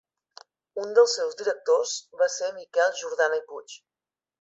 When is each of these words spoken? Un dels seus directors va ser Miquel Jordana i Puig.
Un 0.83 0.95
dels 0.99 1.13
seus 1.19 1.37
directors 1.43 1.93
va 2.23 2.31
ser 2.39 2.53
Miquel 2.59 2.99
Jordana 3.05 3.43
i 3.45 3.49
Puig. 3.53 3.81